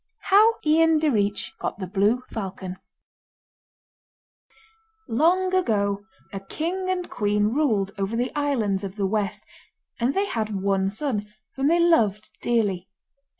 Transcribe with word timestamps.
]How 0.31 0.55
Ian 0.65 0.99
Direach 0.99 1.55
Got 1.59 1.77
the 1.77 1.85
Blue 1.85 2.23
Falcon 2.27 2.77
Long 5.07 5.53
ago 5.53 6.07
a 6.33 6.39
king 6.39 6.89
and 6.89 7.07
queen 7.07 7.49
ruled 7.49 7.91
over 7.99 8.15
the 8.15 8.33
islands 8.33 8.83
of 8.83 8.95
the 8.95 9.05
west, 9.05 9.45
and 9.99 10.15
they 10.15 10.25
had 10.25 10.59
one 10.59 10.89
son, 10.89 11.31
whom 11.55 11.67
they 11.67 11.79
loved 11.79 12.31
dearly. 12.41 12.89